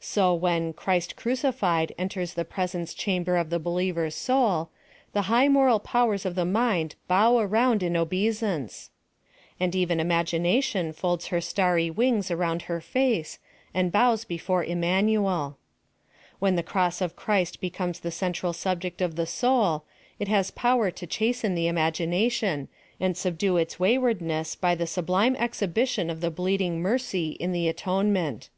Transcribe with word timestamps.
So 0.00 0.34
when' 0.34 0.72
Christ 0.72 1.14
crucified' 1.14 1.92
en 1.96 2.06
enters 2.06 2.34
the 2.34 2.44
presence 2.44 2.92
chamber 2.92 3.36
of 3.36 3.50
the 3.50 3.60
believer's 3.60 4.16
soul, 4.16 4.70
the 5.12 5.22
high 5.30 5.46
mora) 5.46 5.78
powers 5.78 6.26
of 6.26 6.34
the 6.34 6.44
mind 6.44 6.96
bow 7.06 7.38
around 7.38 7.84
in 7.84 7.96
obeisance; 7.96 8.90
and 9.60 9.76
ever 9.76 9.92
imagination 9.92 10.92
folds 10.92 11.28
her 11.28 11.40
starry 11.40 11.86
212 11.86 11.96
PHILOSOPHY 11.96 12.18
OF 12.18 12.26
THE 12.26 12.30
wings 12.30 12.30
around 12.42 12.62
her 12.62 12.80
face, 12.80 13.38
and 13.72 13.92
bows 13.92 14.24
before 14.24 14.64
Immanuel 14.64 15.56
When 16.40 16.56
the 16.56 16.64
cross 16.64 17.00
of 17.00 17.14
Christ 17.14 17.60
becomes 17.60 18.00
the 18.00 18.10
central 18.10 18.52
sub 18.52 18.80
ject 18.80 19.00
of 19.00 19.14
the 19.14 19.24
soul, 19.24 19.84
it 20.18 20.26
has 20.26 20.50
power 20.50 20.90
to 20.90 21.06
chasten 21.06 21.54
the 21.54 21.66
imagi 21.66 22.08
nation, 22.08 22.66
and 22.98 23.16
subdue 23.16 23.56
its 23.56 23.78
waywardness 23.78 24.56
by 24.56 24.74
the 24.74 24.88
sublime 24.88 25.36
exhibition 25.36 26.10
of 26.10 26.20
the 26.20 26.30
bleeding 26.32 26.80
mercy 26.82 27.28
in 27.38 27.52
the 27.52 27.68
atonement. 27.68 28.48